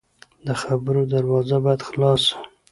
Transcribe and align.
د 0.45 0.47
خبرو 0.61 1.01
دروازه 1.13 1.57
باید 1.63 1.81
خلاصه 1.89 2.29
وي 2.37 2.43